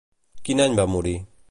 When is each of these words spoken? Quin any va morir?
Quin 0.49 0.63
any 0.65 0.79
va 0.81 0.87
morir? 0.95 1.17